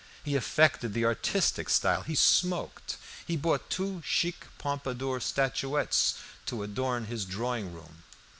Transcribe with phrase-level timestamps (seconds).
[0.25, 2.97] He affected the artistic style, he smoked.
[3.27, 6.15] He bought two chic Pompadour statuettes
[6.47, 8.01] to adorn his drawing room.